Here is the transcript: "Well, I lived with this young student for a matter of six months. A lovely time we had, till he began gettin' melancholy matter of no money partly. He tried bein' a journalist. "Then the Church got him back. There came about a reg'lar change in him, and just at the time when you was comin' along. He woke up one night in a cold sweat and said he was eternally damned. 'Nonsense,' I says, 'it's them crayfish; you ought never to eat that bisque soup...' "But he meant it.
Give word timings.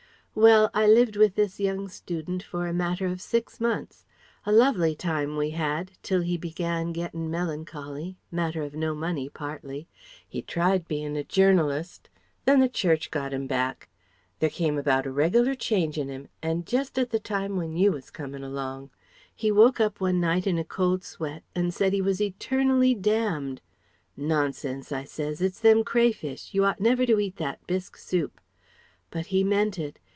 "Well, 0.33 0.69
I 0.73 0.87
lived 0.87 1.17
with 1.17 1.35
this 1.35 1.59
young 1.59 1.89
student 1.89 2.41
for 2.41 2.65
a 2.65 2.71
matter 2.73 3.05
of 3.05 3.19
six 3.21 3.59
months. 3.59 4.05
A 4.45 4.51
lovely 4.53 4.95
time 4.95 5.35
we 5.35 5.49
had, 5.49 5.91
till 6.01 6.21
he 6.21 6.37
began 6.37 6.93
gettin' 6.93 7.29
melancholy 7.29 8.15
matter 8.31 8.63
of 8.63 8.73
no 8.73 8.95
money 8.95 9.27
partly. 9.27 9.89
He 10.25 10.41
tried 10.41 10.87
bein' 10.87 11.17
a 11.17 11.25
journalist. 11.25 12.09
"Then 12.45 12.61
the 12.61 12.69
Church 12.69 13.11
got 13.11 13.33
him 13.33 13.45
back. 13.45 13.89
There 14.39 14.49
came 14.49 14.77
about 14.77 15.05
a 15.05 15.11
reg'lar 15.11 15.53
change 15.53 15.97
in 15.97 16.07
him, 16.07 16.29
and 16.41 16.65
just 16.65 16.97
at 16.97 17.09
the 17.09 17.19
time 17.19 17.57
when 17.57 17.75
you 17.75 17.91
was 17.91 18.09
comin' 18.09 18.41
along. 18.41 18.89
He 19.35 19.51
woke 19.51 19.81
up 19.81 19.99
one 19.99 20.21
night 20.21 20.47
in 20.47 20.57
a 20.57 20.63
cold 20.63 21.03
sweat 21.03 21.43
and 21.53 21.73
said 21.73 21.91
he 21.91 22.01
was 22.01 22.21
eternally 22.21 22.95
damned. 22.95 23.59
'Nonsense,' 24.15 24.93
I 24.93 25.03
says, 25.03 25.41
'it's 25.41 25.59
them 25.59 25.83
crayfish; 25.83 26.53
you 26.53 26.63
ought 26.63 26.79
never 26.79 27.05
to 27.05 27.19
eat 27.19 27.35
that 27.35 27.67
bisque 27.67 27.97
soup...' 27.97 28.39
"But 29.09 29.25
he 29.27 29.43
meant 29.43 29.77
it. 29.77 29.99